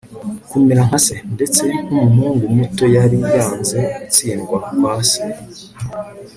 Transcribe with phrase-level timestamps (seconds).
[0.49, 1.15] kumera nka se.
[1.35, 5.21] ndetse nkumuhungu muto yari yanze gutsindwa kwa se